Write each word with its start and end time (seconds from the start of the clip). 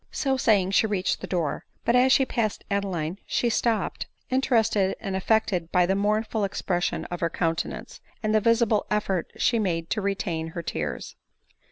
So 0.09 0.35
saying 0.35 0.71
she 0.71 0.87
reached 0.87 1.21
the 1.21 1.27
door; 1.27 1.63
but 1.85 1.95
as 1.95 2.11
she 2.11 2.25
passed 2.25 2.63
Adeline 2.71 3.19
she 3.27 3.51
stopped, 3.51 4.07
interested 4.31 4.95
and 4.99 5.15
affected 5.15 5.71
by 5.71 5.85
the 5.85 5.93
mournful 5.93 6.43
expres 6.43 6.85
sion 6.85 7.05
of 7.11 7.19
her 7.19 7.29
countenance, 7.29 8.01
and 8.23 8.33
the 8.33 8.41
visible 8.41 8.87
effort 8.89 9.31
she 9.37 9.59
made 9.59 9.91
to 9.91 10.01
retain 10.01 10.47
her 10.47 10.63
tears. 10.63 11.15